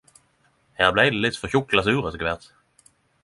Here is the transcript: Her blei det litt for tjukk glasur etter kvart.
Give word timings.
Her 0.79 0.93
blei 0.95 1.05
det 1.15 1.19
litt 1.25 1.37
for 1.41 1.53
tjukk 1.55 1.69
glasur 1.75 2.09
etter 2.11 2.21
kvart. 2.25 2.51